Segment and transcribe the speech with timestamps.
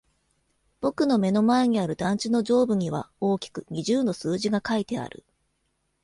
[0.79, 5.23] 僕の目の前にある団地の上部には大きく二十の数字が書いてある。